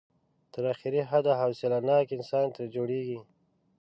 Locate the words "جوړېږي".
2.75-3.19